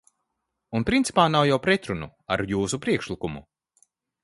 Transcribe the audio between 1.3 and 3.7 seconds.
nav jau pretrunu ar jūsu priekšlikumu.